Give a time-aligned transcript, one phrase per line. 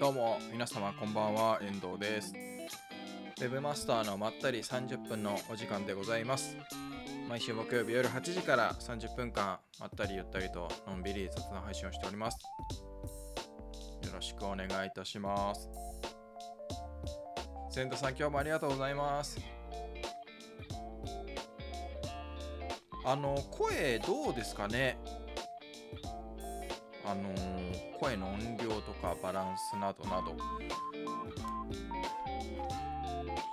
[0.00, 2.32] どうも皆様こんばんは遠藤です。
[2.32, 6.56] ウェブマスターのまったり30分のお時間でございます。
[7.28, 12.38] 毎週木曜日夜8時から30分間まったりゆったりとのんびり雑談配信をしております。
[14.06, 15.68] よろしくお願いいたします。
[17.70, 19.38] 千田さん今日もありがとうございます。
[23.04, 24.96] あの声どうですかね？
[27.04, 27.59] あのー、
[28.00, 30.34] 声の音量とかバランスなどなど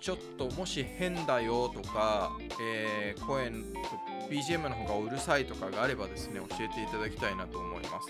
[0.02, 3.52] ちょっともし変だよとか、えー、声
[4.30, 8.08] BGM の方がうるさいとかがあればですね教えていただきたいなと思います。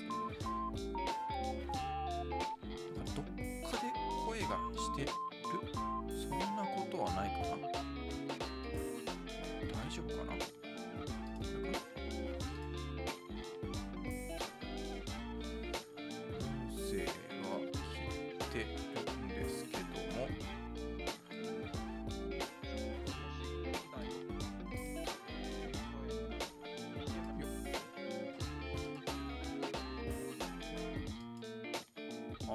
[32.50, 32.54] あ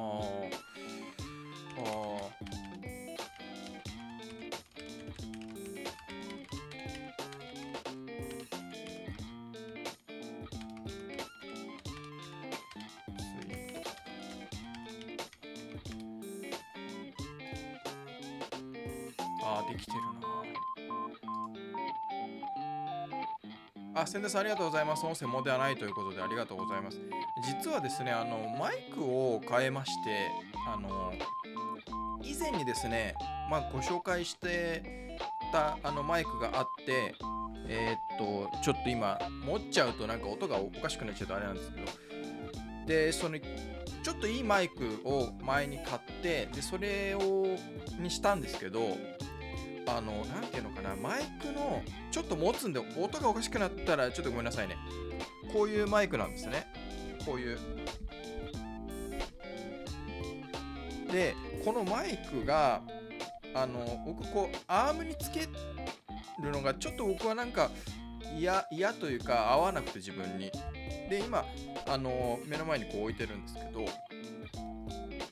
[19.45, 20.12] ああできてる。
[23.95, 25.05] あ、千田さんありがとうございます。
[25.05, 26.99] 音声もではないということでありがとうございます。
[27.63, 30.31] 実はですね、あの、マイクを変えまして、
[30.67, 31.13] あの、
[32.23, 33.15] 以前にですね、
[33.51, 35.19] まあ、ご紹介して
[35.53, 37.15] たあのマイクがあって、
[37.69, 41.87] えーっと、ちょっと今、持っちゃうとなんか音がおかしくなっちゃうとあれなんですけど、
[42.87, 47.57] で、その、ちょっといいマイクを前に買って、で、それを、
[48.01, 48.97] にしたんですけど、
[49.87, 54.77] あの、なんていうのかな、マイクの、ちょっと持つんで、音がおかしくなったら、ちょっとごめんなさいね。
[55.53, 56.67] こういうマイクなんですね。
[57.25, 57.59] こういう。
[61.11, 61.35] で、
[61.65, 62.83] このマイクが、
[63.55, 65.41] あの、僕、こう、アームにつけ
[66.43, 67.71] るのが、ちょっと僕はなんか、
[68.39, 70.51] 嫌、嫌というか、合わなくて自分に。
[71.11, 71.45] で、今、
[71.87, 73.85] あの、目の前にこう置いてるんですけど、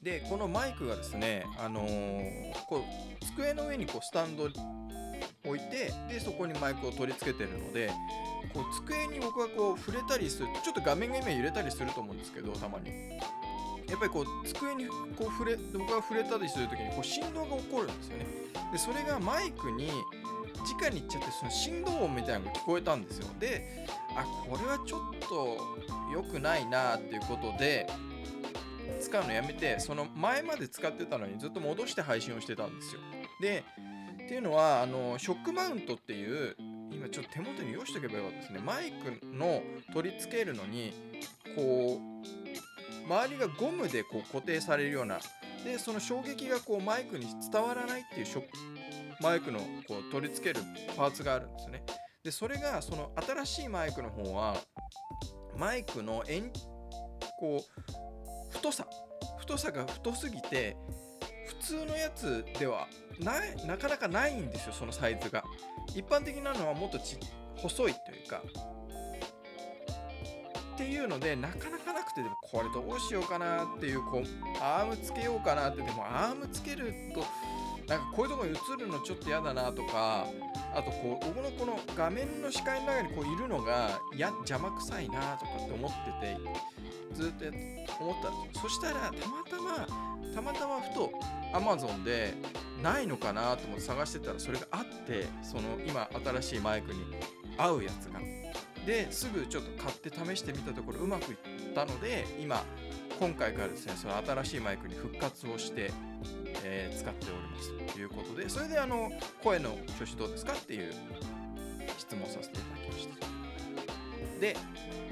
[0.02, 3.09] で、このマイクがですね、あのーこう、
[3.40, 4.48] 机の上にこう、スタンド
[5.44, 7.90] 置いてでそこにマイクを取り付けてるので
[8.52, 12.90] こう机に僕はこう触れたりするちょっと画面が今揺れたりすると思うんですけどたまに。
[13.88, 18.26] やっぱりこう机にこう触れ僕が触れたりするときにこう振動が起こるんですよね。
[18.70, 19.90] でそれがマイクに
[20.80, 23.26] 直に行っちゃってその振動音みたいなのが聞こえたんですよ。
[23.40, 23.84] で
[24.16, 25.58] あこれはちょっと
[26.12, 27.88] 良くないなっていうことで
[29.00, 33.00] 使うのやめてその前まで使ってたのにずっと戻して配信をしてたんですよ。
[33.40, 33.64] で
[34.24, 36.56] っていうのはあのショックマウントっていう
[36.92, 38.60] 今ちょっと手元に用意しておけばよかったですね。
[38.60, 39.62] マイクの
[39.92, 40.92] 取り付けるのに
[41.56, 45.18] こう周りがゴムでこう固定されるような
[45.64, 48.48] でその衝撃がこうマイクに伝わらないっていうショック
[49.20, 50.64] マイクのこう取り付ける
[50.96, 51.82] パーツがあるんですね。
[52.22, 54.56] でそれがその新しいマイクの方は
[55.56, 56.50] マイクの円
[57.38, 58.86] こう太さ
[59.38, 60.76] 太さが太すぎて
[61.46, 62.86] 普通のやつでは
[63.20, 65.44] ないなかなかないんですよそのサイズが。
[65.94, 67.16] 一般的なのはもっとち
[67.56, 68.42] 細いというか。
[70.75, 74.25] っていうのでなかなかなくてでもこれどうしようかなっていうこう
[74.62, 77.22] アームつけようかなってでもアームつけると
[77.86, 80.26] なんかこういうとこに映るのちょっと嫌だなとか
[80.72, 86.38] あとこう僕のこの画面の視界の中にこういるのがや邪魔くさいなとかって思ってて
[87.12, 87.44] ずっと
[88.03, 88.62] 思ったんですよ。
[88.62, 91.12] そしたらたまたまたまたまふと
[91.53, 92.34] Amazon で
[92.82, 97.00] ないのかなと思って探してたらそれがあってその今新しいマイクに
[97.56, 98.21] 合うやつが。
[98.86, 101.38] ですぐちょっと買って試してみたところうまくいっ
[101.74, 102.65] たので今
[103.18, 105.92] 今回からですねその新しいマイクに復活をして、
[106.65, 109.10] えー使っておりますということでそれであの
[109.42, 110.92] 声の調子どうですかっていう
[111.98, 114.41] 質問させていただきました。
[114.41, 114.56] で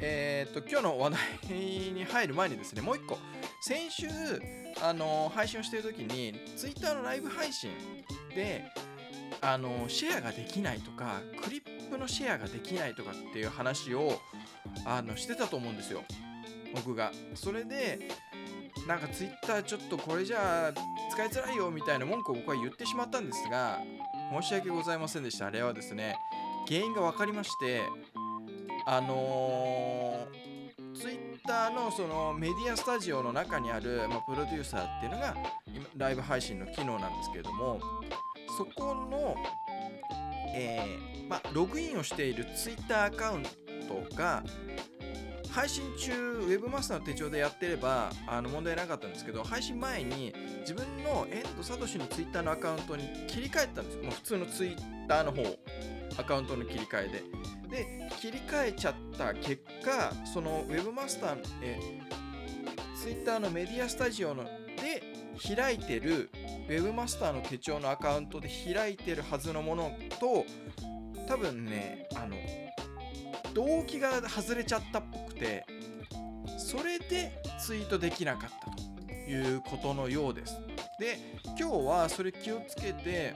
[0.01, 3.19] えーっと今日の話題に入る前にですねもう一個
[3.61, 4.07] 先週
[4.83, 7.71] あの配信をしている時に Twitter のライブ配信
[8.35, 8.65] で
[9.41, 14.21] あのシェアができないとかクリップのシェアができないとかっていう話を
[14.85, 16.03] あのしてたと思うんですよ。
[16.75, 17.13] 僕が。
[17.35, 18.09] それで
[18.87, 20.73] なんか Twitter ちょっとこれじゃあ
[21.11, 23.81] 使いづらいよみたいな文句を僕は言ってしまったんですが
[24.41, 25.47] 申し訳ございませんでした。
[25.47, 26.17] あれはですね
[26.69, 27.83] 原因が分かりまして
[28.91, 30.27] あの、
[31.49, 35.35] ターのそのメディアスタジオの中にある、まあ、プロデューサーっていうのが
[35.67, 37.81] 今ライブ配信の機能なんですけれども
[38.59, 39.35] そこの、
[40.55, 43.45] えーまあ、ログインをしているツイッターアカウン
[43.89, 44.45] トが
[45.51, 53.97] 配信中ウェブマスターの手帳でやってればあの問題なかったんですけど配信前に自分の遠藤聡のツイッターのアカウントに切り替えたんです。
[53.97, 55.43] もう普通のツイッターの方
[56.19, 57.23] アカウントの切り替えで。
[57.85, 61.79] で切り替えちゃった結果そのウェブマスターえ
[63.01, 65.03] ツイッターのメディアスタジオので
[65.55, 66.29] 開いてる
[66.69, 70.45] ウェブマスターの手帳のアカウントで開いてるはずのものと
[71.29, 72.37] 多分ねあの
[73.55, 75.65] 動機が外れちゃったっぽくて
[76.59, 80.59] それでツイートできなかったということのようです。
[80.99, 81.19] で
[81.59, 83.35] 今日はそれ気をつけて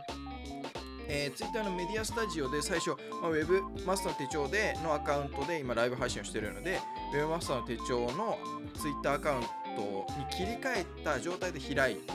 [1.15, 6.81] えー、Twitter のメディアスタジオで最初、まあ、ウェブマスターの手帳でのアカウントで今ライブ配信をしているので、
[7.13, 8.39] ウェブマスターの手帳の
[8.81, 12.15] Twitter アカウントに切り替えた状態で開いて、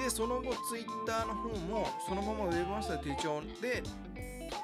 [0.00, 3.82] で、その後 Twitter の方もそのままウェブマスターの手帳で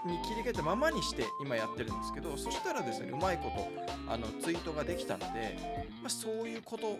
[0.07, 3.51] に切り替えたままにして今やってるんですけどそしたらですねうまいこ
[4.07, 5.59] とあのツイートができたので、
[6.01, 6.97] まあ、そういうこと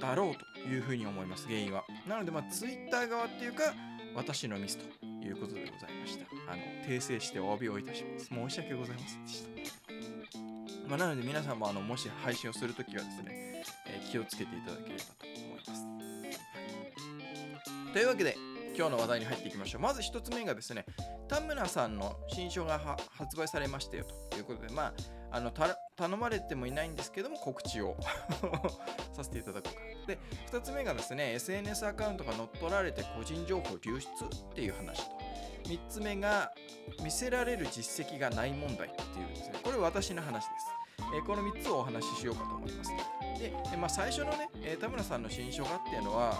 [0.00, 1.84] だろうというふうに思います原因は。
[2.08, 3.74] なのでまあツイッター側っていうか
[4.16, 5.01] 私のミスと。
[5.24, 6.26] いうことでございました。
[6.50, 8.26] あの訂正してお詫びをいたします。
[8.26, 9.48] 申し訳ございませんでした。
[10.88, 15.86] まあ、なので皆さんもあのもし配信をするときはですね、えー、気をつけていただければと思います。
[17.92, 18.36] というわけで
[18.76, 19.82] 今日の話題に入っていきましょう。
[19.82, 20.84] まず1つ目がですね
[21.28, 24.94] 田村さんの新書が発売されましたよということでまあ
[25.30, 25.50] あの
[25.96, 27.96] 頼まれてもいないんですけども告知を。
[29.12, 29.80] させていただこうか。
[30.06, 30.18] で
[30.50, 35.32] 2つ目がですね SNS アカウントが乗っ取られて個人情報流出っていう話と。
[35.64, 36.52] 3つ目が
[37.02, 39.60] 見せられる実績がない問題っていうですね。
[39.62, 40.66] これ私の話です、
[41.16, 42.90] え、この3つをお話ししようかと思います。
[43.38, 46.36] で、まあ、最初のね、え、田村さんの新書がっていうのは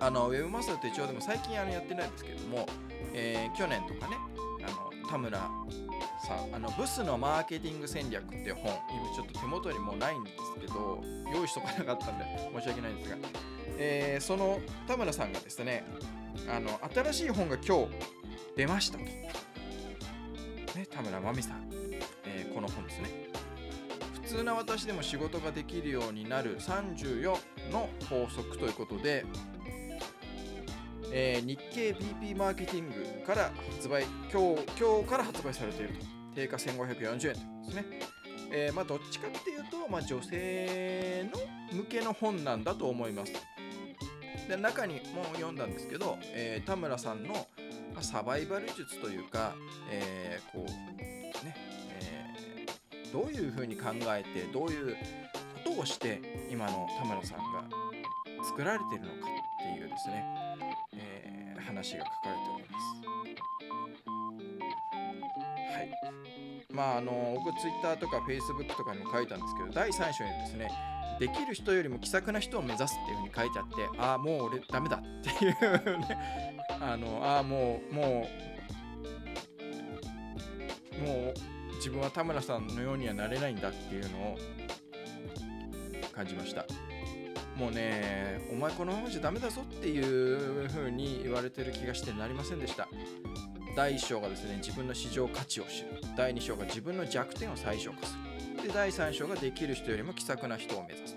[0.00, 2.66] あのウェブマスター手帳でも最近あのやってないんですけども、
[3.14, 4.16] えー、去年とかね
[4.64, 5.50] あの田村
[6.28, 11.02] さあのブスのマーケティング戦略っていう本今ちょっと手元にもうないんですけど
[11.34, 13.16] 用意しとかなかったんで申し訳ないんですが、
[13.78, 15.86] えー、その田村さんがですね
[16.46, 17.88] あの新しい本が今日
[18.56, 19.32] 出ましたと、ね、
[20.90, 21.66] 田村真美さん、
[22.26, 23.08] えー、この本ですね。
[24.22, 27.22] 普通な私でも仕事ができるようになる34
[27.72, 29.24] の法則ということで
[31.10, 36.17] えー、日経 BP マーケティングから発売今日今日から発売されていると。
[36.38, 37.84] 定価1540円ですね、
[38.52, 43.32] えー、まあ、どっちかっていうと、まあ、女性の向けの本なんだと思います
[44.48, 47.40] で中にも読んだんですけど、えー、田村さんの、ま
[47.98, 49.52] あ、サバイバル術というか、
[49.90, 50.70] えこう
[51.44, 51.54] ね、
[52.00, 52.66] え
[53.12, 54.96] どういうふうに考えてどういう
[55.64, 57.64] ことをして今の田村さんが
[58.42, 59.28] 作られているのか
[59.60, 60.24] っていうですね
[60.94, 63.07] え話が書かれております。
[65.78, 65.90] はい。
[66.72, 70.70] まああの僕 Twitter とか Facebook とかにも書いたんですけど第3章にですね
[71.18, 75.52] できる人よりも気さくな人を目指すっていうふうに書いてあってああもう俺ダメだっていう
[75.98, 76.18] ね
[76.80, 78.28] あのああもうも
[81.00, 81.34] うもう
[81.76, 84.38] 自分は田村さんのようにはなれないんだっていうのを
[86.12, 86.66] 感じました。
[87.56, 92.88] もうねお前このままじゃダメだぞっていう風に言われてる気がしてなりませんでした
[93.78, 96.00] 第1章がですね自分の市場価値を知る。
[96.16, 98.16] 第2章が自分の弱点を最小化す
[98.56, 98.66] る。
[98.66, 101.16] で第3章ができる人よりも気さくな人を目指す。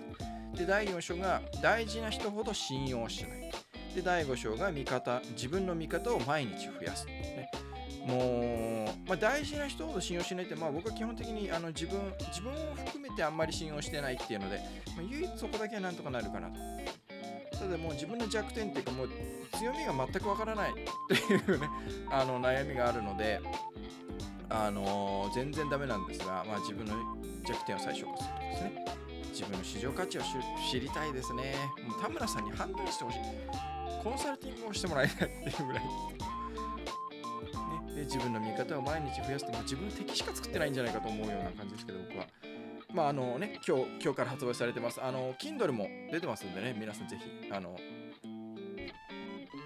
[0.56, 3.50] で第4章が大事な人ほど信用しない。
[3.96, 7.50] で第5章が味方自分の味方を毎日増やす、ね、
[8.06, 14.60] もう、まあ、大事な人ほど信用しないって、まあ、僕は基本的にあの自分自分を含めてあんまり信用してないっていうので、
[14.96, 16.60] まあ、唯一そこだけはなんとかなるかなと。
[17.62, 19.08] ただも自分の弱点っていうかもう
[19.56, 20.74] 強みが全くわからないっ
[21.06, 21.68] ていうね
[22.10, 23.40] あの悩みがあるので、
[24.50, 26.94] あのー、全然ダメなんですが、まあ、自分の
[27.44, 28.84] 弱点を最小化するとですね。
[29.32, 30.22] 自分の市場価値を
[30.70, 31.54] 知りたいですね。
[31.88, 33.18] もう田村さんに判断してほしい。
[34.02, 35.84] コンサルティングをしてもらいたいっていうぐらい。
[35.84, 35.90] ね。
[37.94, 42.26] で自分の見方を毎日増やすとも自分の敵しか作ってないんじゃないかと思うような感じですけど僕は。
[42.92, 45.02] まああのね今日今日から発売されてます。
[45.02, 47.76] あの Kindle も出てますんでね皆さんぜひあの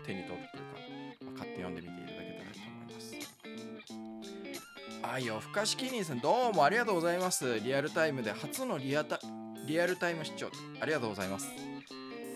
[0.07, 0.79] 手に取るというか、
[1.25, 3.15] まあ、買って読んでみていただけたらと思います。
[5.03, 7.61] あ夜更かしキニーさんどうもありがとうございます。
[7.61, 9.19] リアルタイムで初のリアタ
[9.67, 10.49] リアルタイム視聴。
[10.81, 11.49] ありがとうございます。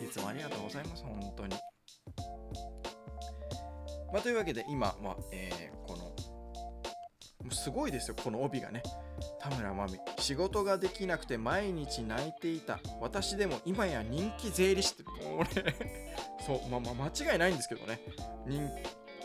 [0.02, 1.56] いつもありがとうございます本当に。
[4.12, 5.99] まあ、というわけで今は、えー、この
[7.50, 8.82] すごいですよこの帯がね。
[9.40, 9.98] 田村真美。
[10.18, 12.80] 仕事ができなくて毎日泣いていた。
[13.00, 15.02] 私でも今や人気税理士って。
[15.04, 15.74] これ。
[16.46, 18.00] そうまあまあ間違いないんですけどね。
[18.46, 18.68] 人,、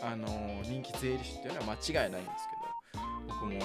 [0.02, 2.48] あのー人気税理士っていうのは間違いないんです
[2.94, 3.04] けど。
[3.28, 3.60] 僕も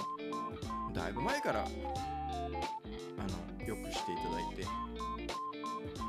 [0.94, 4.65] だいぶ前からあのよくしていただいて。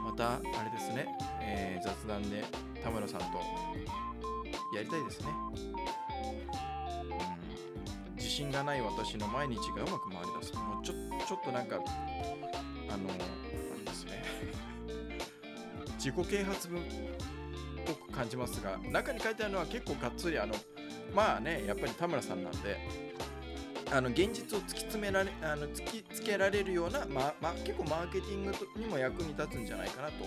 [0.04, 1.06] またあれですね、
[1.40, 2.44] えー雑談で
[2.82, 3.26] 田村さんと
[4.74, 5.26] やりたいですね、
[8.22, 10.54] 自信がない私の毎日がうまく回りだす。
[10.54, 10.94] もうちょ
[11.26, 11.80] ちょっとなんか
[12.88, 14.22] あのなんですね。
[15.98, 16.84] 自己啓発文っ
[17.84, 20.54] ぽく感じますが中に書いてあるのは結構がっつりあの
[21.12, 22.78] まあねやっぱり田村さんなんで
[23.90, 30.24] あの現実を突き詰められあの突きつけられるような、まま結構マーケティングにも役に立つんじゃないかなと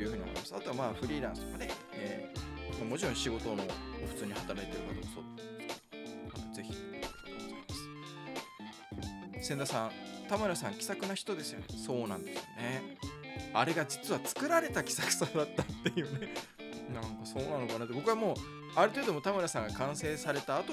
[0.00, 0.54] いうふうに思います。
[0.56, 2.48] あとはまあフリーランスとかね、えー
[2.84, 3.64] もちろん仕事の
[4.06, 5.24] 普通に働いてる方もそう。
[5.36, 6.87] ですけど、あのぜひ。
[9.48, 9.90] 千田さん、
[10.28, 11.66] 田村さん気さくな人ですよね。
[11.68, 12.98] そうなんですよね。
[13.54, 16.34] あれが実は作られた気さくさだったっていうね。
[16.92, 18.36] なんかそうなのかなって僕はもう
[18.76, 20.72] ある程度も田村さんが完成された後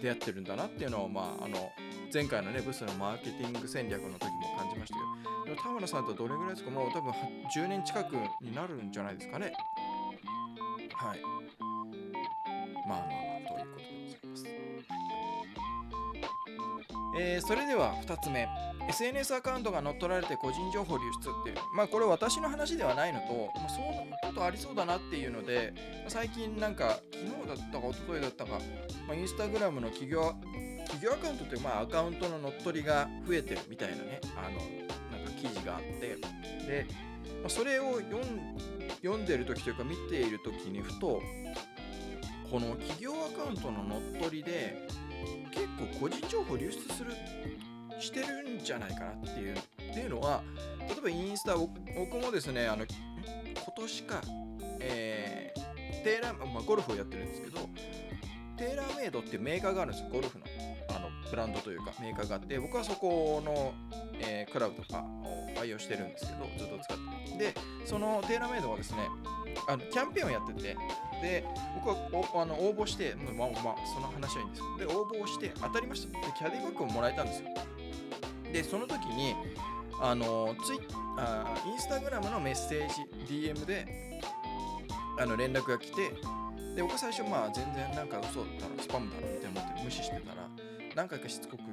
[0.00, 1.70] 出会ってるんだなっていうのをまああの
[2.12, 5.00] 前回のねブスのマーケティング戦略の時も感じましたけ
[5.40, 6.70] どでも田村さんとどれぐらいですか？
[6.70, 7.16] もう多分は
[7.54, 9.52] 10年近くになるんじゃないですかね
[10.94, 11.20] はい
[17.22, 18.48] えーそれでは2つ目。
[18.88, 21.56] SNS アカウントが乗っ取られて個人情報流出っていう。
[21.76, 25.74] まあこれ私の話ではないのと、まあ、そういうことありそうだなっていうので
[26.04, 28.52] ま最近なんか昨日だったか一昨日だったか、
[29.06, 30.34] まあ、インスタグラムの企業
[30.84, 34.56] 企業アカウントっていうまあアカウントの乗っ取りが増えてるみたいなねあの
[35.16, 36.16] なんか記事があって。
[36.66, 36.86] で、
[37.42, 38.56] まあ、それを読ん
[39.02, 41.22] 読んでる時というか見ている時にふと
[42.50, 44.88] この企業アカウントの乗っ取りで
[45.50, 47.12] 結構個人情報流出する
[47.98, 50.42] してるんじゃないかなっていうっていうのは
[50.88, 54.20] 例えばインスタ僕もですねあの今年か、
[54.80, 55.70] えー
[56.02, 57.58] テーラー、まあ、ゴルフをやってるんですけど
[58.56, 60.44] テーラーメイドっていうメーカーがあるんですよゴルフの。
[61.30, 63.72] ブランドというかメーカーがあって僕はそこの、
[64.20, 69.08] えークラブとかを愛用してるんですけどずっと使ってでそのテーラーメイドはですね
[69.68, 70.76] あのキャンペーンをやってて。
[71.20, 71.44] で
[71.74, 74.90] 僕はあの応募してまあまあその話はいいんですけど。
[74.90, 76.18] で応募をして当たりました。
[76.18, 77.48] でキャディバッグをもらえたんですよ。
[78.52, 79.34] でその時に
[80.00, 80.78] あのツイ
[81.18, 82.88] あインスタグラムのメッセー
[83.26, 84.20] ジ DM で
[85.18, 86.10] あの連絡が来て。
[86.74, 90.48] で僕は最初まあ全然なんか嘘だろスパムだろみたいな思って無視してたら
[90.94, 91.70] 何回かしつこくあの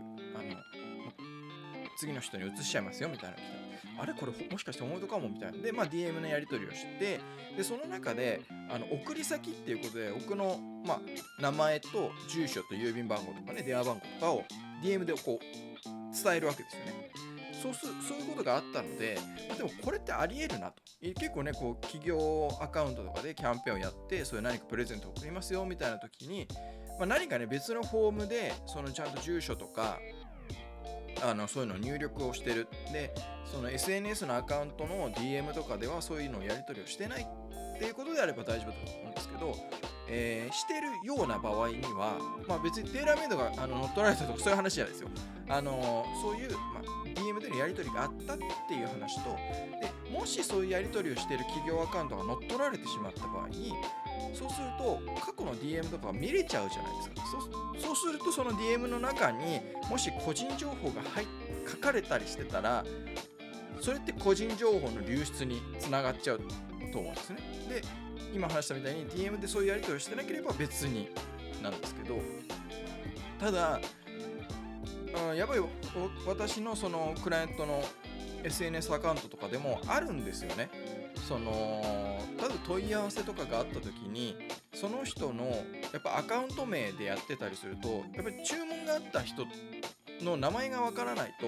[1.98, 4.04] 次の人に移しちゃいますよみたいなた。
[4.04, 4.14] あれ？
[4.14, 5.58] これもしかして本当かもみたいな。
[5.58, 7.20] でまあ DM のやり取りをして
[7.56, 14.44] でその中であの送り先っていうことで僕の、まあ、名前と住所と郵便番号とかね電話番号とかを
[14.84, 17.12] DM でこう伝えるわけですよね。
[17.62, 19.18] そうすそういうことがあったので、
[19.50, 20.84] まあでもこれってありえるなと。
[21.02, 26.48] 結構ねこう企業アカウントとかでキャンペーンをやってそういう何かプレゼントを送りますよみたいな時に、
[27.00, 30.00] まあ、何かね別のフォームでそのちゃんと住所とか
[31.24, 33.14] あのそういうのを入力をしてるで
[33.46, 37.28] その SNS のアカウントの DM とかではそういうのをやり取りをしてない
[37.76, 39.56] っていうことであれば大丈夫だと思うんですけど、
[40.10, 45.10] えーしてるような場合には、まあ、別にテーラーメイドがあの乗っ取られたとかそういう話じゃないですよ。
[45.50, 48.38] あのそういう、まあ、DM でのやり取りがあったっ
[48.68, 49.30] ていう話と
[49.80, 53.74] でもしそういうやり取りをしてる企業アカウントが乗っ取られてしまった場合に
[54.34, 57.16] そうすると過去の DM とか見れちゃうじゃないですか
[57.80, 59.60] そうするとその DM の中に
[59.90, 61.26] もし個人情報が入
[61.70, 62.86] 書かれたりしてたら
[63.82, 66.42] それって個人情報の流出につながっちゃう
[66.92, 67.82] と思うんですねで
[68.34, 71.10] 今話したみたいに DM でそういうやり取りをしてなければ別に
[71.62, 72.20] なんですけど
[73.40, 73.80] ただ
[75.30, 75.70] うんやっぱりお
[76.28, 77.84] 私のそのクライアントの
[78.44, 80.70] SNS アカウントとかでもあるんですよね。
[81.28, 81.82] その
[82.40, 84.36] 多分問い合わせとかがあった時に
[84.74, 85.46] その人の
[85.92, 89.46] やっぱアカウント名でやってたりするとやっぱり注文があった人
[90.24, 91.48] の名前がわからないと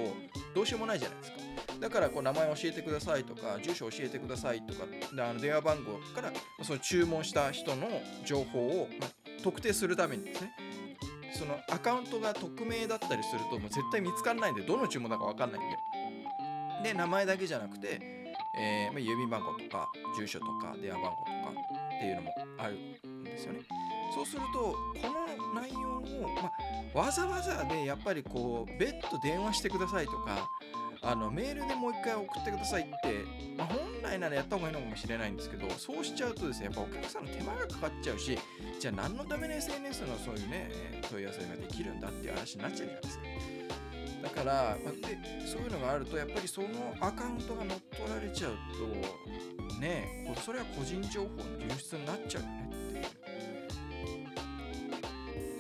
[0.54, 1.38] どうしようもないじゃないですか。
[1.80, 7.88] だからこう名前教えてくださいとか住所教えてくださいとかであの電話番号からその注文した人の
[8.26, 9.08] 情報を、ま
[9.42, 10.52] 特定するためにですね
[11.32, 15.64] そのアカウントが匿名だったりするともう絶対見つからないんでどの注文だか分かんないん
[16.84, 18.19] でで名前だけじゃなくて、
[18.58, 23.60] えーまあ、郵便番号とか住所とか電話番号とかっていうのもあるんですよね。
[24.14, 24.76] そうするとこ
[25.54, 26.52] の内容を、ま
[26.96, 30.50] あ、わざわざでやっぱりこう別途電話してくださいとか
[31.02, 32.90] あのメールでもう一回送ってくださいって、
[33.58, 38.38] まあ、本来ならやった方がいいのかもしれないんですけどそうしちゃうとですねやっぱお客さんの手間がかかっちゃうし
[38.80, 40.70] じゃあ何のために SNS のそういうね
[41.10, 43.24] 問い合わせができるんだっていう話になっちゃうじゃないですか。
[44.22, 46.68] だから、までそういうのがあるとやっぱりその
[47.00, 48.52] アカウントが乗っ取られちゃう
[49.72, 53.06] とねそれは個人情報の流出になっちゃうよねっていう。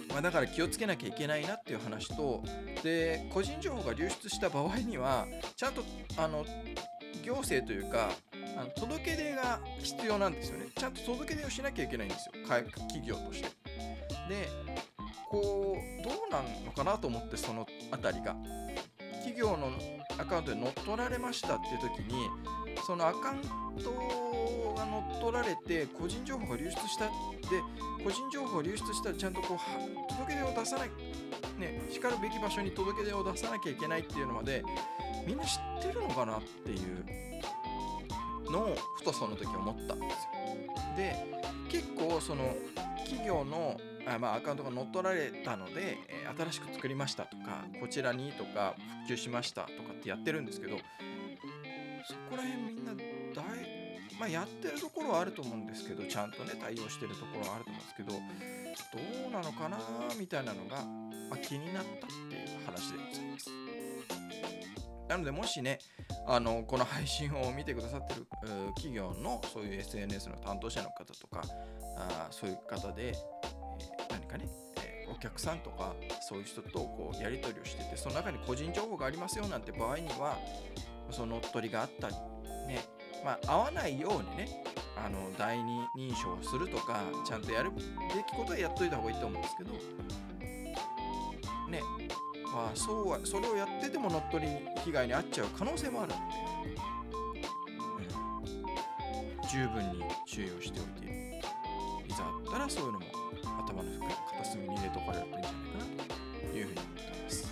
[0.10, 2.44] まあ、だから気をつけなきゃいけないなっていう話と
[2.84, 5.84] で個人情報が流出した場合にはちゃんと
[6.18, 6.46] あの
[7.24, 8.10] 行政というか
[8.58, 10.68] あの届け出が必要なんですよね。
[10.76, 12.34] ちゃんと届け出をしなきゃいけないんですよ。
[12.48, 13.50] 企業として。
[14.28, 14.48] で
[15.30, 18.36] こうどうなんのかなと思ってそのあたりが。
[19.20, 19.72] 企業の
[20.18, 22.30] アカウントで乗っ取られましたっていう時に
[22.86, 23.42] そのアカウン
[23.84, 27.12] トが乗っ取られて個人情報が流出したで
[28.04, 30.90] 個人情報が流出したらちゃんとこう届け出を出さない
[31.60, 34.64] ねしかるべき場所に届け出を出さなきゃいけないっていうのまで
[35.28, 40.96] みんな知ってるのかなっていうのをふとその時思ったんですよ。
[40.98, 41.16] で
[41.70, 42.56] 結構その
[43.06, 43.80] 企業の
[44.16, 53.44] あまあ、アカウントが乗っ取られたので、えー新しく作りましたとかこちらにとか復旧しましたとかってやってるんですけどそこら辺みんな大
[54.20, 59.78] まあやってるところはあると思うんですけどちゃんとね対応してるところはあると思うんですけどどうなのかな
[60.20, 60.78] みたいなのが、
[61.30, 63.50] まあ、気になったっていう話でございます。
[65.08, 65.80] なのでもしね
[66.28, 68.28] あのこの配信を見てくださってる
[68.76, 71.42] 企業のそういう SNS の担当者の方とか
[71.98, 73.16] あそういう方で、
[74.30, 80.38] かね、えーお客さんとかそういう人とこうやり取りをしててその中に個人情報がありますよなんて場合には
[81.10, 82.16] その乗っ取りがあったり
[82.68, 82.86] ね
[83.26, 84.64] まあ合わないようにね
[84.96, 87.86] あの第二認証をするとかちゃんとやるべき
[88.36, 89.72] ことはやっといた方がいいと思うんですけど
[91.70, 91.82] ね
[92.54, 94.52] まあそうはそれをやってても乗っ取り
[94.84, 96.18] 被害に遭っちゃう可能性もあるの
[96.64, 96.76] で、
[99.44, 101.42] うん、十分に注意をしておいて
[102.08, 103.09] いざあったらそういうのも
[103.70, 103.90] 頭の
[104.32, 105.86] 片隅に入れとかれるといいんじゃないかな
[106.52, 107.48] というふうに思っております。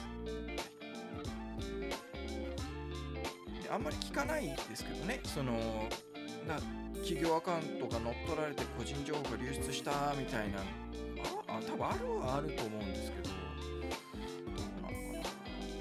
[3.63, 5.53] であんまり聞かないですけどね、その
[6.47, 6.55] な
[6.95, 13.35] 企業アカウントが乗っ取られて個人情報が流出したみたいな、ああ多分あるはあると思うんですけど、ど
[14.55, 15.23] うなのかな。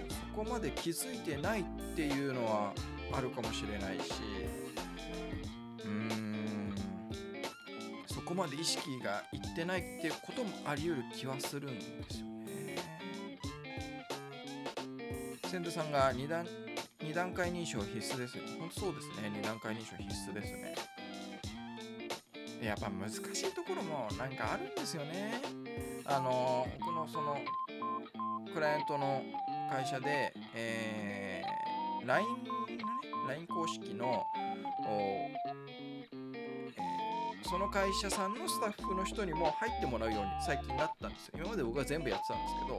[0.09, 2.75] そこまで気づいてないっていうのは
[3.13, 4.13] あるかもしれないし、
[8.27, 12.77] こまで意識がいってないっていうこともあり得る気はするんですよね。
[15.49, 16.45] 千田さんが2段
[17.01, 18.43] 二段階認証必須ですよ。
[18.59, 19.31] 本当そうですね。
[19.41, 20.75] 2段階認証必須ですね。
[22.61, 25.41] でやっぱ難しいところもなんかあるんですよね。
[26.05, 27.39] あの僕のその
[28.53, 29.23] クライアントの
[29.71, 32.79] 会社で、えー、LINE のね
[33.29, 34.25] LINE 公式の
[34.81, 35.26] おー
[37.49, 41.35] その会社さんのスタッフの人にも入ってもらうように最近なったんですよ。
[41.39, 42.79] 今まで僕は全部やってたんですけど、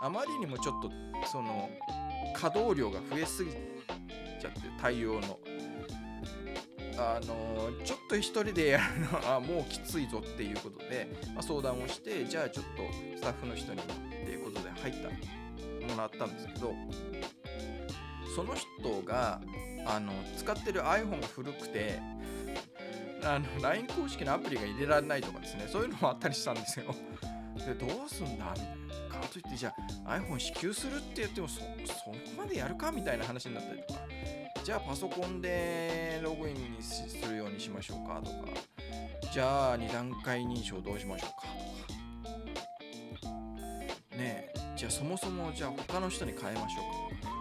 [0.00, 0.90] あまりにもちょっと
[1.26, 1.68] その
[2.34, 5.38] 稼働量が増えすぎちゃって対応の。
[6.98, 13.84] あのちょっと一人でやるのはもうきついぞっていうことで、まあ、相談をしてじゃあちょっとスタッフの人にっ
[14.26, 15.08] ていうことで入った
[15.94, 16.74] もらったんですけど
[18.36, 19.40] その人が
[19.86, 22.00] あの使ってる iPhone が古くて
[23.24, 26.94] あの LINE 公式のアプリが入れられないとかですねそういうのもあったりしたんですよ。
[27.66, 28.52] でどうすんだ？
[28.54, 28.66] みたい
[29.10, 29.20] な。
[29.20, 29.74] かといってじゃ
[30.06, 31.64] あ iPhone 支給するって言ってもそそ
[32.06, 32.90] こまでやるか？
[32.90, 34.00] みたいな話になったりとか。
[34.64, 38.20] じゃあパソコンでログインにするようにしましょうか？
[38.22, 38.48] とか。
[39.32, 41.36] じゃあ2段階認証どうしましょうか？
[43.20, 43.34] とか。
[44.16, 44.60] ねえ。
[44.76, 47.34] じゃあそもそもじゃあ他の人に変えましょうかとか？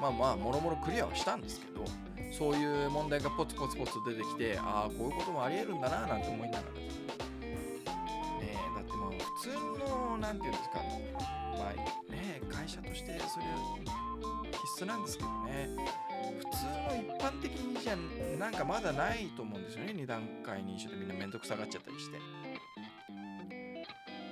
[0.00, 1.84] まあまあもろもろクリアはしたんですけど。
[2.36, 6.72] そういう問題がポツポツポツ出てきてああこういうこともありえるんだななんて思いながら。
[6.72, 6.88] ね
[8.40, 9.54] えだってまあ普通
[9.90, 10.78] のなんていうんですか。
[10.78, 11.72] まあ
[12.12, 13.78] ね会社としてそれは
[14.50, 15.68] 必須なんですけどね。
[16.38, 17.96] 普通の一般的にじゃ
[18.38, 22.18] なんかまだないと思うんですよね2段階認証でみんなめんどくさがっちゃったりして。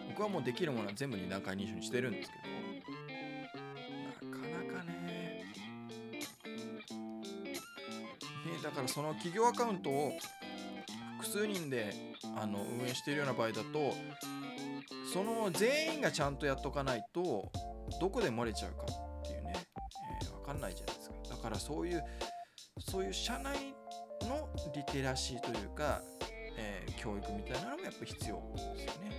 [0.08, 2.61] 僕はもうできるものは全部2段階認証にしてるんですけど。
[8.62, 10.12] だからその企業アカウントを
[11.20, 11.92] 複数人で
[12.36, 13.94] あの運営しているような場合だと
[15.12, 17.50] その全員がちゃんとやっとかないと
[18.00, 19.52] どこで漏れちゃうかっていうね、
[20.22, 21.14] えー、分かんないじゃないですか。
[21.30, 22.02] だからそういう
[22.78, 23.74] そういう社内
[24.22, 26.00] のリテラシーというか、
[26.56, 28.36] えー教育みたいなのもやっぱ必要
[28.76, 29.10] ですよね、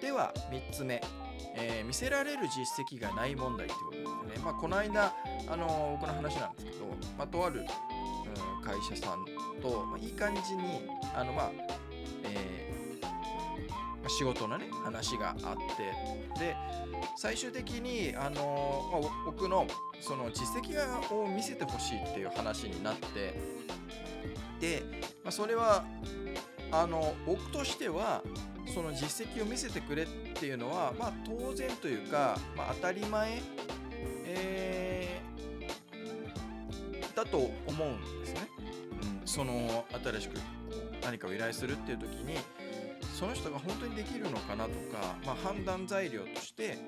[0.00, 1.00] では3つ目、
[1.56, 4.44] えー、見せられる実績がない問題ってことですね。
[4.44, 5.14] まあ、この間、
[5.48, 6.86] あの僕の話なんですけど、
[7.18, 9.24] まあ、とある、うん、会社さん
[9.60, 11.50] と、まあ、いい感じに、あのまあ、
[12.24, 16.56] えー、仕事のね、話があって、で、
[17.16, 19.66] 最終的に、あのまあ、僕の
[20.00, 23.34] その実績がを見せてほしいっていう話になって
[24.60, 24.82] で、
[25.22, 25.84] まあ、それは
[26.72, 28.22] あの僕としては
[28.70, 33.40] その実績を見せてくれっていうのは、まあ、当然というか、まあ、当たり前、
[34.26, 38.48] えー、だと思うんですね。
[39.20, 40.34] うん、その新しく
[41.02, 42.36] 何かを依頼するっていう時に
[43.20, 46.78] その人が本当にできるのかなとか、まあ、判断材料として、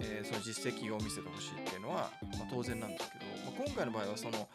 [0.00, 4.48] えー、その実績を見せてほしいっていうのは、まあ、当然なんですけど、まあ、今回の場合はその、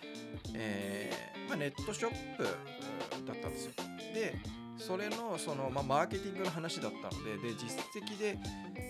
[0.56, 3.74] えー、まあ、ネットショップだったんですよ。
[4.14, 4.36] で
[4.80, 8.38] それのその、まあ、マーケティングの話だったのでで実績で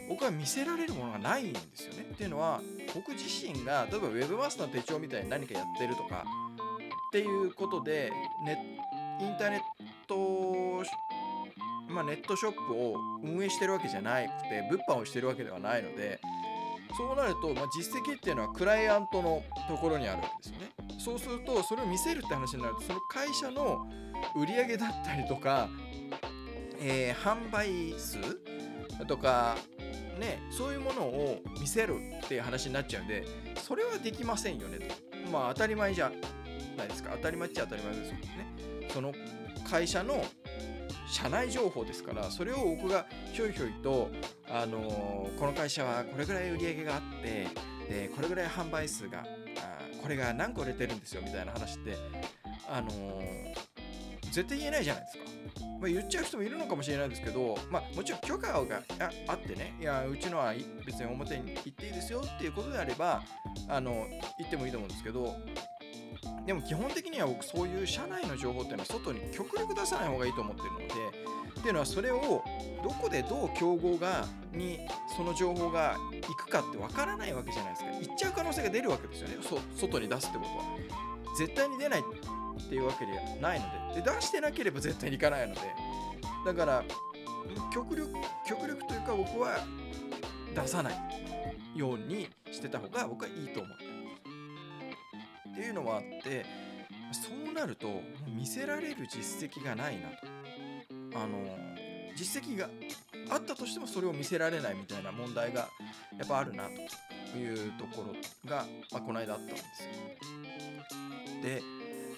[0.07, 2.07] 僕は見せられるものがないんですよね。
[2.13, 2.61] っていうのは
[2.95, 6.23] 僕自身が例えば Web マスターの手帳みたいに何かやってるとか
[7.09, 8.11] っていうことで
[8.45, 8.57] ネ
[9.21, 9.59] インターネッ
[10.07, 10.83] ト
[11.89, 16.21] まあ、ネットショップを運営してるわけじゃなくて物販をしてるわけではないので
[16.95, 23.87] そうなると、まあ、実績っていうのはクライアントのところにあるわけですよねそうするとそれを見せるって話になるとその会社の
[24.35, 25.67] 売り上げだったりとか、
[26.79, 28.19] えー、販売数
[29.07, 29.55] とか
[30.19, 35.31] ねそういうものを見せるっていう話になっちゃうんでそれはできませんよねと。
[35.31, 36.11] まあ当たり前じゃ
[36.77, 37.11] ないですか。
[37.15, 38.29] 当たり前っちゃ当たり前ですもんね。
[38.93, 39.13] その
[39.67, 40.23] 会社の
[41.07, 44.11] 社内情報ですからそれを僕がひょいひょいと、
[44.47, 47.47] あのー、この会社はこれぐらい売り上げがあって
[47.89, 49.23] でこれぐらい販売数が
[50.01, 51.95] これが何個売れてるんですよみたいな話って、
[52.69, 53.53] あのー、
[54.31, 55.29] 絶対言えないじゃないですか。
[55.79, 58.83] まあ、言っちゃう人もいるのかもしれないんですけど、まあ、もちろん許可が
[59.27, 60.53] あってねいやうちのは
[60.85, 63.23] 別に表に行っていいですよっていうことであれば
[63.69, 64.07] あの
[64.37, 65.35] 言ってもいいと思うんですけど
[66.45, 70.85] でも基本的には僕そういう社内の情報っていうのは外に極力出さない方がいいと思ってるので
[71.59, 72.43] っていうのはそれを
[72.83, 74.79] どこでどう競合がに
[75.15, 77.91] その情報が行くかってわからないわけじゃないですか。
[77.91, 79.35] 行っちゃう可能性が出るわけですよね。
[79.75, 80.63] 外に出すってことは。
[81.37, 82.03] 絶対に出ないっ
[82.69, 84.01] ていうわけではないので。
[84.01, 85.61] で出してなければ絶対に行かないので。
[86.45, 86.83] だから
[87.73, 88.13] 極力
[88.47, 89.57] 極力というか僕は
[90.55, 90.93] 出さない
[91.75, 93.85] ようにしてた方が僕はいいと思って
[95.51, 96.45] っていうのはあって
[97.11, 97.87] そうなると
[98.27, 100.27] 見せられる実績がないなと。
[101.15, 101.57] あの
[102.15, 102.69] 実績が
[103.29, 105.69] あったとしてもそれを見せられないみたいな問題が
[106.17, 106.69] やっぱあるな
[107.31, 109.89] というところが、まあ、この間あったんですよ。
[111.43, 111.61] で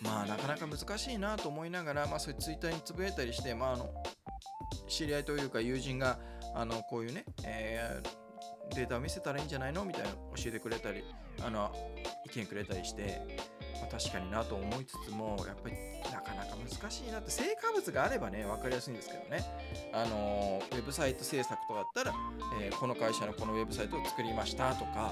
[0.02, 3.94] まあなかなか難しいなと思いながら、まあ、そういうツイッターにつぶやいたりして、まあ、あの
[4.88, 6.18] 知り合いというか友人が
[6.56, 9.86] あのこういうね、えー、データを見せたらいいんじゃないの？
[9.86, 11.04] みたいな教えてくれたり
[11.40, 11.72] あの
[12.26, 13.22] 意見くれたりして、
[13.82, 15.76] まあ、確かになと思いつつもやっぱり
[16.12, 19.44] なかなか難しいなって成果物があればね分かりやすいんですけどね。
[19.92, 22.16] あのウェブサイト制作とかだったら、
[22.62, 25.12] えー、この会社のこのウェブサイトを作りましたとか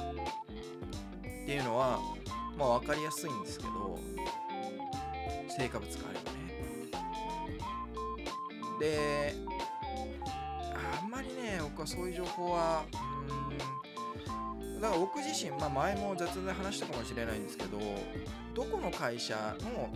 [1.43, 1.99] っていうのは
[2.57, 3.99] まあ分かりやすいんですけど
[5.49, 6.39] 成果物があればね。
[8.79, 9.33] で
[11.01, 12.83] あんまりね僕はそういう情報は
[14.79, 17.79] だから僕自身、まあ、前も雑談で話したかもしれないんですけど
[18.53, 19.89] どこの会社の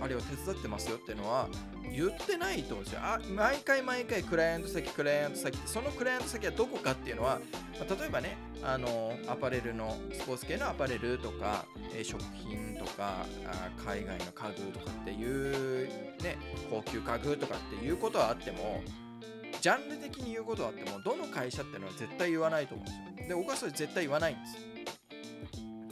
[0.00, 1.48] あれを手伝ってますよっていうのは
[1.90, 3.00] 言ってないと思うんですよ。
[3.02, 7.40] あ毎回毎回クライアント先クライアント先そのクライアント先はどこかっていうのは、
[7.78, 11.64] まあ、例えばねあのアパレルのスポーツ系のアパレルとか、
[11.94, 15.88] え、食品とかあ海外の家具とかっていう
[16.22, 16.36] ね
[16.70, 18.82] 高級家具とかっていうことはあっても
[19.60, 23.15] ジャンル的に言うことはあってもどの会社っていうのは絶対言わないと思うんですよ。
[23.28, 24.56] で僕はそれ絶対言わないんです。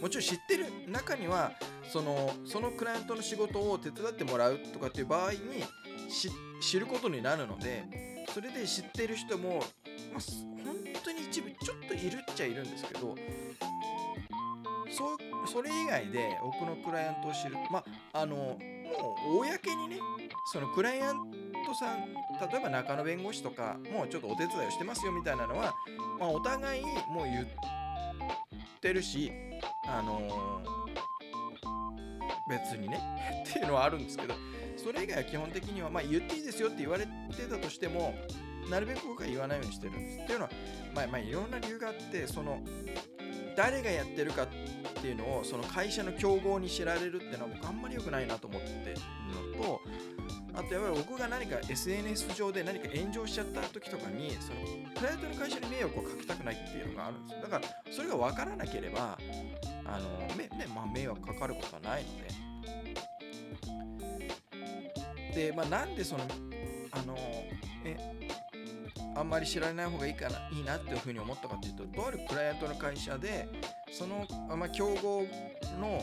[0.01, 0.67] もちろん知ってる。
[0.89, 1.53] 中には
[1.91, 5.39] そのそのクライアントの仕事を手伝ってもらうとかっていう場合に
[6.61, 9.61] 知ることになるのでそれで知ってる人も、まあ、
[10.65, 13.15] 本当に一部ちょっといるっちゃいるんですけど
[14.91, 15.17] そ
[15.51, 18.59] それ以外で僕のクライアントを知るまああの
[19.01, 19.99] もう公にね
[20.53, 21.33] そのクライアン
[21.67, 22.13] トさん
[22.51, 25.75] 例えば中野弁護士とかもうちょっとお手伝いをしてますよみたいなのは、
[26.19, 27.47] まあ、お互いもう言っ
[28.81, 29.33] てるし
[29.87, 33.01] あのー、別にね
[33.49, 34.35] っていうのはあるんですけど
[34.77, 37.11] それ以外は基本的には、まあ、言っていいですよって言われて
[37.49, 38.15] たとしても
[38.71, 39.93] なるべく僕は言わないようにしてる。
[39.93, 40.51] んですっていうのは、
[40.95, 42.61] まあ、まあいろんな理由があってその
[43.57, 44.47] 誰がやってるかっ
[45.05, 48.97] ていうのをその会社の競合に知られるっていうのは僕あんまり良くないなと思ってる
[49.59, 49.81] のと
[50.55, 54.61] あとやっぱり僕が何か SNS 上で何か炎上しちゃった時とかにその
[54.97, 57.43] クライアントの会社に迷惑をかけたくないっていうのがあるんですよ。
[57.43, 59.19] だからそれが分からなければ
[59.85, 62.17] あの、ねまあ、迷惑かかることはないの
[65.35, 65.49] で。
[65.49, 66.25] で、まあ、なんでその
[66.93, 67.15] あの
[67.85, 68.14] え
[69.17, 73.49] あんまり知られない方がいいかないいなっていうふうに思ったかっていうととあるクライアントの会社で
[73.93, 75.27] その、まあ、競合
[75.81, 76.03] の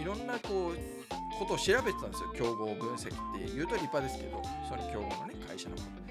[0.00, 6.02] いろんなこうことを調べてたんですよ競合分析って言うと立派ですけどその競合のね会社のこと。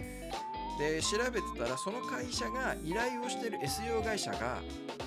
[0.79, 4.61] で調べてたらその会社が依頼をしている SEO 会社が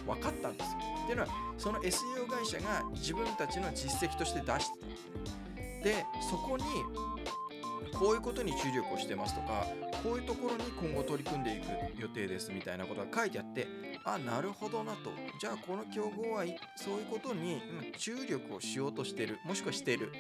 [0.07, 0.79] 分かったんですよ。
[1.03, 1.29] っていうのは
[1.59, 5.05] その SEO 会社が自分たちの実績として出してたんです
[5.57, 5.81] ね。
[5.83, 6.65] でそこに
[7.99, 9.67] こういうことに注力をしてますとか
[10.03, 13.67] こういうところに今後取り組んでいく予定ですみたいなことが書いてあって
[14.05, 15.11] あなるほどなと。
[15.41, 16.45] じゃあこの競合は
[16.77, 17.63] そういうことに
[17.97, 19.39] 注力をしようとしてる。
[19.47, 20.13] もしくはしてる。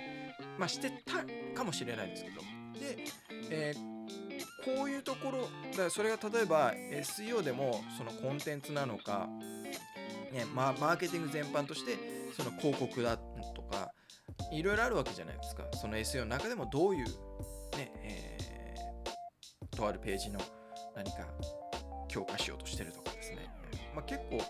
[0.58, 2.40] まあしてたかもしれないですけど。
[2.80, 3.04] で、
[3.50, 9.28] えー、こういうところだからそれが例えば SEO でもそのコンテンツなのか、
[10.32, 11.98] ねまあ、マーケティング全般として
[12.34, 13.92] その広告だとか
[14.50, 15.64] いろいろあるわけじゃないですか。
[15.74, 17.06] その SEO の中でもどういう、
[19.74, 20.40] とあるページの
[20.94, 21.26] 何か
[22.08, 23.48] 強化しようとしてるとかですね、
[23.94, 24.40] まあ、結構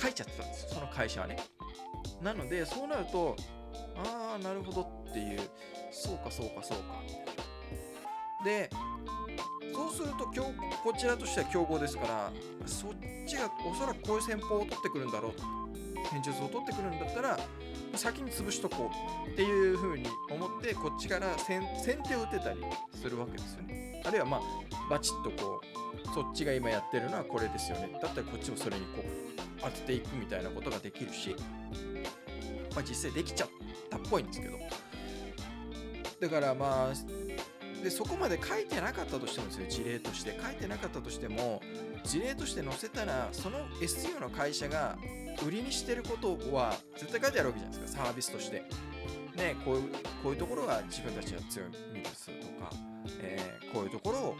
[0.00, 1.36] 書いちゃってたんですその会社はね。
[2.22, 3.36] なのでそうなると
[3.96, 5.40] ああなるほどっていう
[5.90, 7.02] そうかそうかそうか
[8.44, 8.70] で
[9.74, 12.32] そうすると今日こちらとしては競合ですから
[12.64, 12.90] そっ
[13.26, 15.42] ちがおそらくこういう戦法を取ってくるんだろうと。
[16.10, 17.38] 戦術を取ってくるんだったら
[17.94, 18.90] 先に潰しとこ
[19.26, 21.60] うっていう風に思ってこっちから先
[22.08, 22.60] 手を打てたり
[22.94, 23.85] するわけですよね。
[24.06, 24.40] あるいはまあ
[24.88, 27.90] バチッとこうそっちが今やってるのはこれですよね。
[28.00, 31.34] だったらこっちもそれにこう当てていくみたいなことができるし、
[32.74, 33.48] まあ、実際できちゃっ
[33.90, 34.58] たっぽいんですけど。
[36.20, 40.38] だからまあでそこまで書いてなかったとしてもですよ事例として。
[40.42, 41.60] 書いてなかったとしても
[42.04, 44.96] 事例として載せたらその SEO の会社が
[45.46, 48.04] 売りにしてることは絶対書いてあるわけじゃないですか。
[48.04, 48.62] サービスとして。
[49.36, 49.82] ねこういう
[50.22, 52.30] こういうところが自分たちは強みです、
[53.26, 54.36] えー、こういうところを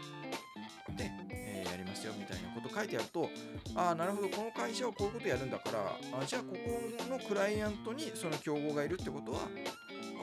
[0.93, 3.29] ね、えー、やりますよみたいなこと書いてあると
[3.75, 9.41] ああなるほどこの会社はこういうことやるんだからあじゃあここのクライアントにその競合がいるってことは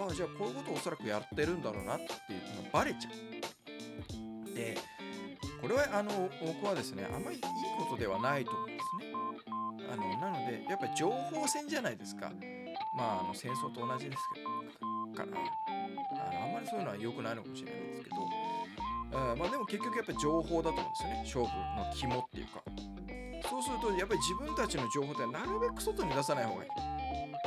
[0.01, 4.55] ああじゃあこういうことをおそらくやってるんだろうなっていうのがバレちゃう。
[4.55, 4.79] で
[5.61, 7.43] これはあの僕はですねあんまりいい
[7.79, 9.13] ことではないと思うんですね。
[9.93, 12.31] あのなのでやっぱり情報戦じゃないですか。
[12.97, 14.75] まああの戦争と同じですけど
[15.15, 15.39] から
[16.29, 18.44] あのあんまりそういうのは良くないのかもしれないですけど。
[19.15, 21.23] あまあでも結局やっぱり情報だと思うんですよね。
[21.25, 22.63] 勝負の肝っていうか。
[23.49, 26.71] そうするとやっぱり自分たちの情報ってなるべく外に出さない方がいい。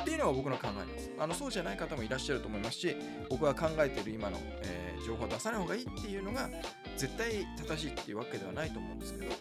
[0.01, 1.07] っていうのが僕の考えです。
[1.19, 2.95] あのそうじゃない方もいらっしゃると思いますし
[3.29, 6.49] 僕が考えてる今の、えー、情報を出さない方がいいっていうのが
[6.95, 9.33] 絶対正しいっていうわけではないと思うんですけど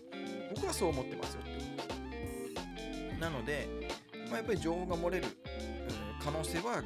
[0.55, 3.69] 僕はそう思ってますよってことですなので、
[4.29, 6.83] まあ、やっぱり情報が漏れる、うん、可能性は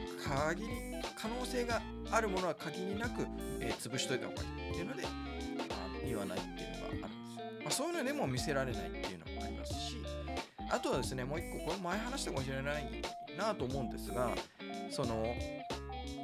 [0.48, 0.68] 限り
[1.16, 3.26] 可能性があるものは限りなく、
[3.60, 5.04] えー、潰しといた方がいいっていうので
[6.10, 7.44] 言わないっていうのがあるんですよ。
[7.62, 9.96] まあ、そういうのでも見せられないっていうのもありますし、
[10.70, 12.84] あとはですね、もう一個、これ前話したかもしれない
[13.36, 14.30] なと思うんですが、
[14.90, 15.34] その、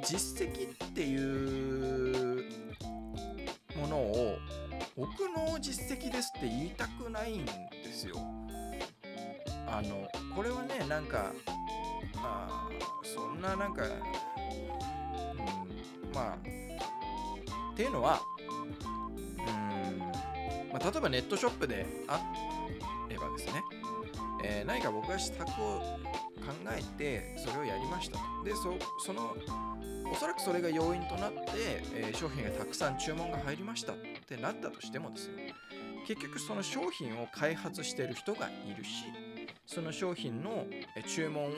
[0.03, 2.45] 実績っていう
[3.77, 4.37] ものを、
[4.95, 8.15] 僕の実績ですって言いたくないんですよ。
[9.67, 11.31] あの、これはね、なんか、
[12.15, 12.69] あ
[13.03, 13.91] そんななんか、うん、
[16.13, 16.37] まあ、
[17.73, 18.21] っていうのは、
[20.79, 22.21] まあ、例えばネットショップであ
[23.09, 23.63] ればですね、
[24.43, 29.35] えー、何か僕が施策を考えてそれをやりましたでそその
[30.11, 31.41] おそらくそれが要因となって、
[31.93, 33.95] えー、商品がたくさん注文が入りましたっ
[34.27, 35.33] てなったとしてもですよ。
[36.07, 39.03] 結局その商品を開発してる人がいるし
[39.65, 40.65] その商品の
[41.05, 41.51] 注文を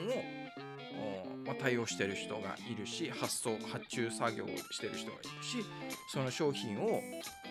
[1.50, 5.58] まあ、対応してる人がいるし発送発注作業をしてる人がいるし
[6.12, 7.00] その商品を、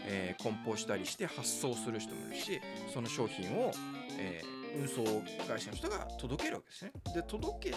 [0.05, 2.62] えー、梱包したりして発送する人もいるし
[2.93, 3.73] その商品を、
[4.17, 5.03] えー、運送
[5.45, 6.91] 会社の人が届けるわけですね。
[7.13, 7.75] で届け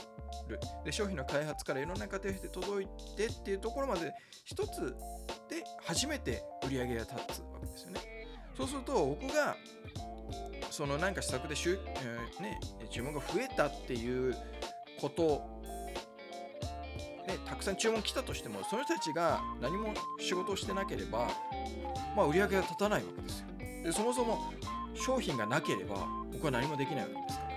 [0.49, 4.13] るで商品の開発からいろんな過程で届いてっていうところまで
[4.45, 4.95] 一つ
[5.49, 8.01] で初めて売り上げが立つわけですよね。
[8.57, 9.57] そうすると僕が
[10.71, 14.37] その何か施策で、えーね、注文が増えたっていう
[15.01, 15.62] こと
[17.33, 21.29] ね、たくさん注文来たとしてもその人たちが何も仕事をしてなければ、
[22.15, 23.47] まあ、売り上げが立たないわけですよ。
[23.85, 24.53] でそもそも
[24.95, 27.53] 商品がなければ僕は何もできないわけですから。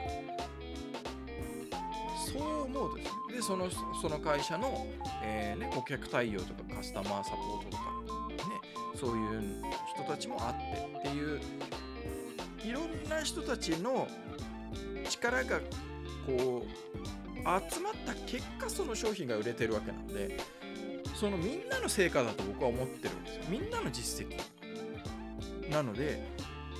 [2.25, 3.35] そう思うとですね。
[3.35, 3.69] でその
[4.01, 4.87] その会社の、
[5.21, 7.83] えーね、顧客対応とかカスタマーサポートとか、
[8.49, 8.61] ね、
[8.95, 9.61] そういう
[9.93, 11.41] 人たちもあってっていう
[12.63, 14.07] いろんな人たちの
[15.09, 15.59] 力が
[16.25, 17.14] こう
[17.45, 20.37] 集まった結果その商品が売れてるわけなので
[21.13, 23.43] そのみんなの成果だと僕は思ってるんですよ。
[23.47, 24.37] みんなの実績。
[25.71, 26.27] なので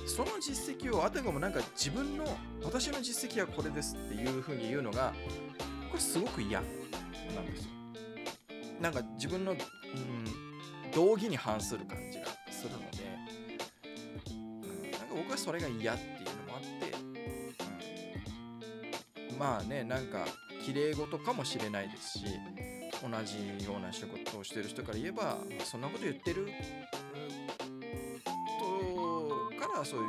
[0.06, 2.24] その実績をあたかもなんか自分の
[2.62, 5.12] 私の実績はこれですっていうふうに言うのが
[5.88, 6.66] これすごく嫌な
[7.40, 7.70] んですよ。
[8.80, 9.58] なんか自分の、うん、
[10.94, 12.98] 道義に反する感じがするので、
[14.30, 16.62] うん、なんか僕はそれが嫌っていうのもあっ
[19.24, 20.26] て、うん、まあねなんか
[20.66, 22.24] 綺麗事かもしれないですし
[23.00, 26.46] 同じような仕事をしてる人から言えば、そんなこと言ってる
[29.60, 30.06] からそういう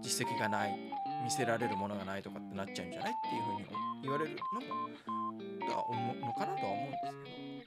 [0.00, 0.78] 実績がない
[1.22, 3.66] 見せられるものがないとかってなっちゃうんじゃないっていうふうに
[4.02, 4.66] 言われるのも
[5.68, 7.04] だ思うのかなとは思うんです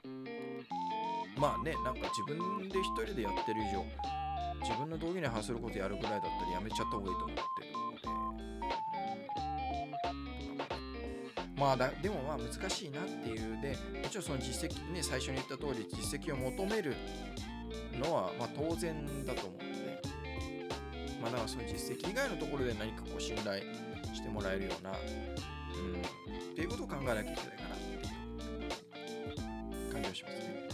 [0.02, 1.40] けど。
[1.40, 3.84] まあねなんか自分で一人でやってる以上
[4.62, 7.36] 自分の道義に反することやるぐらいだったらやめちゃった方がいいと思っ
[11.62, 16.96] まあだでもまあ難しいなっていうでもちろんその実績ね最初に言った通り実績を求める
[18.00, 20.02] のはま当然だと思うので
[21.22, 23.62] まあだからその実績以外のところで何かこう信頼
[24.12, 24.96] してもらえるようなうん
[26.52, 27.92] っていうことを考えなきゃいけないかなって
[29.30, 30.68] いう感じがしますね。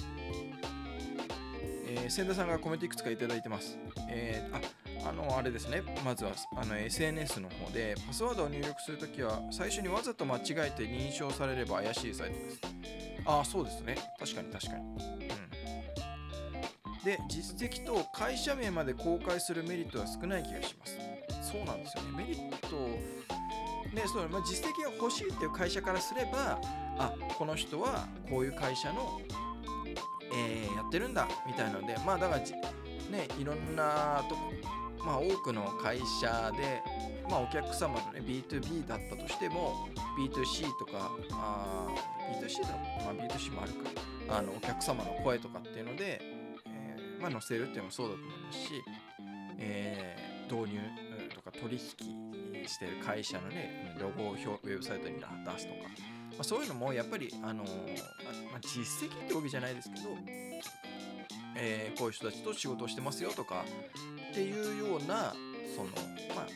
[1.91, 3.79] えー、千田さんがコメントいくつか頂いてます。
[4.11, 4.61] えー、あ
[5.19, 5.83] の、あれですね。
[6.05, 12.61] まずは、あの、SNS の方で、パスワードを入力するときは、最初にわざと間違えて認証されれば怪しいサイトです。
[13.25, 13.97] ああ、そうですね。
[14.19, 14.85] 確かに確かに。
[14.85, 14.99] うん。
[17.05, 20.99] で、実績と会社名まで公開するメリットは少ない気がします。
[21.53, 22.11] そうなんですよね。
[22.17, 22.77] メリット、
[23.95, 26.61] ね、そう、まあ、実績が欲しいっていう会社からすれば、
[26.99, 29.21] あ、この人はこういう会社の、
[30.33, 34.53] えー、やってるんだ、みたいなので、まあ、だから、ね、いろんなとこ
[35.05, 36.83] まあ、多くの会社で、
[37.31, 41.87] まあ、お客様の、ね、B2B だったとしても B2C とかあ
[42.41, 42.69] B2C だ、
[43.05, 43.79] まあ、B2C もあるか
[44.39, 46.21] あのお客様の声とかっていうので、
[46.67, 48.85] えーまあ、載せるっていうのもそうだと思いますし、
[49.59, 50.81] えー、導入
[51.35, 55.21] とか取引してる会社のねロゴをウェブサイトに出
[55.59, 57.69] すとか、まあ、そういうのもやっぱり、あの、ま
[58.57, 60.09] あ、実績ってわけじゃないですけど
[61.61, 63.65] えー、こういう人たちと仕事をしてますよとか
[64.39, 65.35] っていうような
[65.75, 65.89] その
[66.35, 66.47] まあ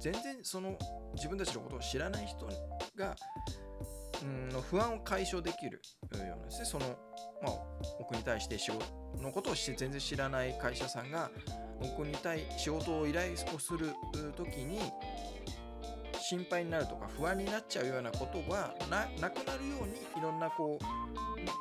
[0.00, 0.76] 全然その
[1.14, 2.48] 自分たちのことを知らない人
[2.96, 3.14] が
[4.52, 5.80] の不安を解消できる
[6.18, 6.64] ようなですね。
[6.64, 6.86] その、
[7.42, 7.52] まあ、
[7.98, 8.84] 僕に対して仕事
[9.20, 11.30] のことをして全然知らない会社さんが
[11.80, 13.94] 僕に対仕事を依頼をする
[14.36, 14.80] 時に
[16.20, 18.74] 心配になるとか不安になっちゃうようなことが
[19.20, 20.84] なくなるようにいろんなこう、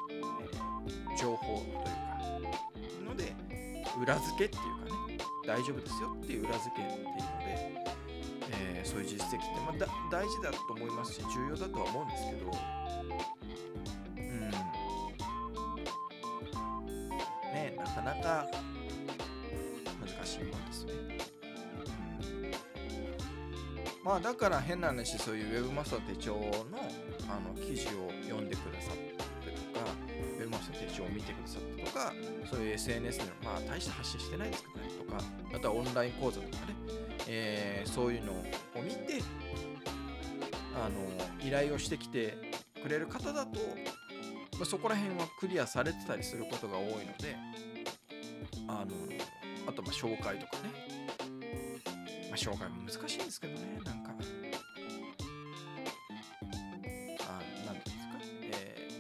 [0.09, 3.35] えー、情報というかので
[4.01, 5.10] 裏付けっていうかね。
[5.45, 7.15] 大丈夫ですよっていう裏付けっていうので、
[8.51, 12.51] えー、そういう実績って、まあ、大事だと思いますし重要だとは思うんですけど
[14.17, 14.51] うん。
[17.53, 18.47] ねなかなか
[19.99, 20.93] 難しいもんですね、
[23.99, 26.41] うん、まあだから変な話そういう Web マスター手帳の
[27.29, 28.11] あの記事を
[31.03, 32.13] を見てくださったとか
[32.49, 35.23] そういう SNS でのまあ大して発信してないですけどねとか
[35.55, 36.75] あとはオンライン講座とかね、
[37.27, 38.35] えー、そういうのを
[38.83, 39.21] 見て
[40.75, 42.37] あの依頼をしてきて
[42.81, 43.59] くれる方だと、
[44.53, 47.35] まあ、そこら辺はクリアされてたりすることが多いので
[48.67, 48.91] あの
[49.67, 50.69] あとま紹介とかね、
[52.29, 54.00] まあ、紹介も難しいんですけどねなん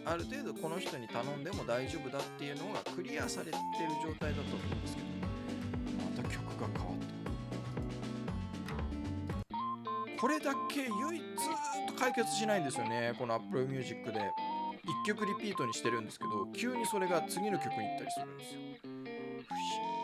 [0.05, 3.57] ある程度この人に頼んでも大丈夫だっていうのがクリアされてる
[4.03, 5.07] 状態だと思うんですけど。
[5.97, 6.97] また曲が変わっ
[10.15, 10.21] た。
[10.21, 11.21] これだけ唯一
[11.87, 13.13] と解決しないんですよね。
[13.17, 14.19] この Apple Music で。
[15.03, 18.59] 1曲リピートにしてるんですけど急にそれが次の曲に行ったりするんですよ。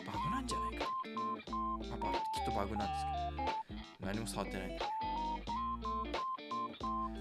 [0.06, 0.86] バグなんじゃないか。
[0.86, 3.04] ってきっとバグなんです
[3.36, 4.06] けど。
[4.06, 4.66] 何も触ってない。
[4.74, 4.97] んだ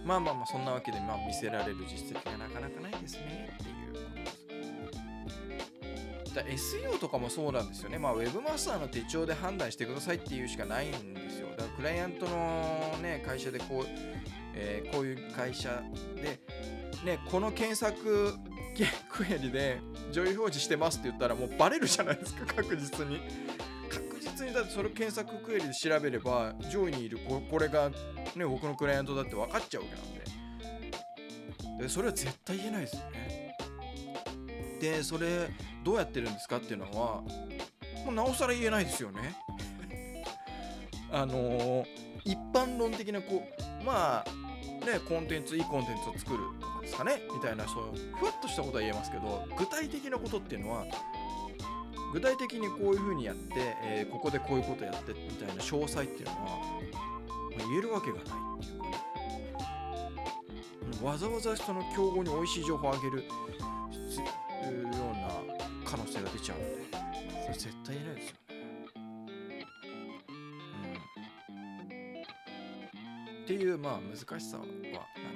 [0.08, 4.06] まあまあまあそんなわけで、まあ、見せられる実績がなかなかないですねっていうこと
[6.46, 6.78] です。
[6.82, 7.98] だ SEO とかもそうなんですよね。
[7.98, 11.50] まあ、ウェブマスターの手帳で判断してくださいっていうしかないんですよ。
[11.50, 13.86] だからクライアントの、ね、会社でこう、
[14.56, 15.84] えー、こういう会社
[16.16, 16.40] で、
[17.04, 18.34] ね、この検索
[19.10, 19.82] クエリで
[20.12, 23.20] 上位表示してますって言ったらもうバレるじゃないですか 確実に
[23.90, 27.92] 確実にだってそれ検索クエリで調べれば上位にいるこれが
[28.38, 30.18] ね、僕のクライアントだって分かっちゃうわけなんで。
[31.78, 33.56] でそれは絶対言えないですよね
[34.80, 35.50] でそれ
[35.84, 37.22] どうやってるんですかっていうのは
[38.06, 39.36] もうなおさら言えないですよね
[41.12, 41.86] あのー、
[42.26, 43.48] 一般論的なこ
[43.82, 50.86] うまあねコンテンツいいコンテンツを作るとかですかねみたいなそうふわっとしたことは言えますけど具体的なことっていうのは
[52.14, 56.60] 具体的にこういうふうにやって、えー、ここでこういうことやってみたいな詳細っていうのは、
[57.58, 58.30] 言えるわけがないっ
[58.62, 58.72] てい
[61.02, 63.24] うわざわざその競合に美味しい情報をあげるよ
[64.72, 65.30] うな
[65.86, 66.88] 可能性が出ちゃうんで
[67.44, 68.58] それ絶対言えないですよね。
[73.38, 74.74] うん、っていうまあ難しさはなん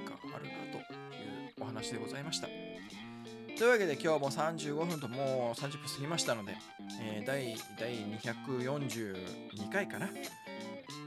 [0.06, 2.48] かあるなというお話でございました。
[2.48, 6.58] というわけで今日も35分ともう30分過ぎましたので、
[7.00, 10.10] えー、第第242回かな。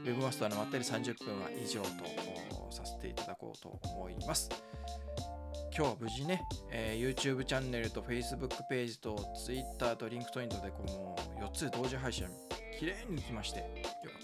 [0.05, 1.87] ウェブマスターのまったり30分は以上と
[2.69, 4.49] させていただこうと思います。
[5.75, 12.27] 今日は無事ね、えー、YouTube チャンネルと Facebook ページと Twitter と LinkedIn とでこの4つ同時配信
[12.79, 13.65] きれいにいきまして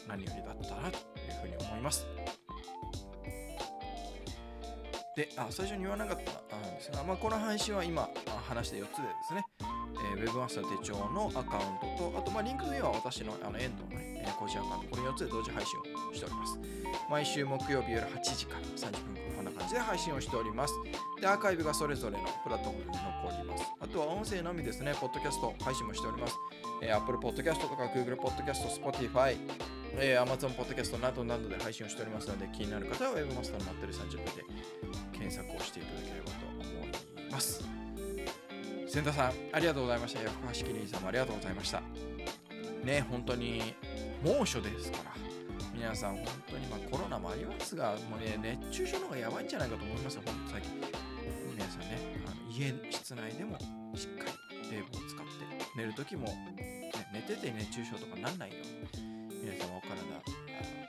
[0.07, 2.05] 何よりだったなというふうに思います。
[5.15, 6.17] で、あ、最初に言わなかっ
[6.47, 8.07] たんですが、まあ、この配信は今
[8.47, 9.43] 話した4つでですね、
[10.15, 16.59] えー、Webmaster 手帳のアカウントと、あと、まあ、 LinkedIn は私のあの遠藤のね、えー、個人アカウント、この4つで同時配信をしております。
[17.09, 20.73] 毎週木曜日夜8時から30分間、こんな感じで配信をしております。
[21.19, 23.63] で、アーカイブがそれぞれのプラットフォームに残ります。
[23.79, 26.35] あとは音声のみですね、ポッドキャスト配信もしております。
[26.81, 29.37] えー、Apple Podcast とか Google Podcast、Spotify、
[29.93, 34.43] えー、Amazon Podcast などなどで配信をしておりますので、気になる方は Webmaster の待ってる30分で
[35.13, 37.63] 検索をしていただければと思います。
[38.87, 40.21] 千田さん、ありがとうございました。
[40.21, 41.81] 横橋キリンさんもありがとうございました。
[42.83, 43.73] ね、本当に
[44.23, 45.11] 猛暑ですから、
[45.73, 50.71] 皆さん本当にまあコロナもありますが、もうね、熱中症の方がやばいんじゃないかと思いますよ、本当最近。
[51.53, 51.97] 皆さんね、
[52.27, 53.57] あの家、室内でも
[53.95, 54.25] しっか
[54.61, 55.31] り冷房を使って、
[55.75, 58.57] 寝るときも、ね、寝てて熱中症とかなんないよ
[58.93, 60.21] うに、皆様お体あ、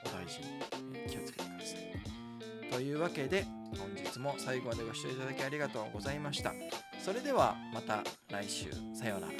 [0.05, 2.71] お大事に気をつけてください。
[2.71, 3.45] というわけで、
[3.77, 6.53] 本日も最後までご視聴いただきありがとうございました。
[6.99, 8.71] それではまた来週。
[8.93, 9.33] さようなら。